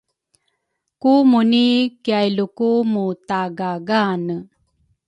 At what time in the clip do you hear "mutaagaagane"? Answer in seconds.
2.91-4.35